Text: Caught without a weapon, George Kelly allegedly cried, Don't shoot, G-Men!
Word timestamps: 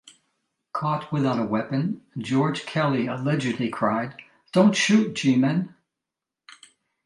Caught 0.73 1.11
without 1.11 1.37
a 1.37 1.45
weapon, 1.45 2.01
George 2.17 2.65
Kelly 2.65 3.05
allegedly 3.05 3.69
cried, 3.69 4.15
Don't 4.51 4.75
shoot, 4.75 5.13
G-Men! 5.13 5.75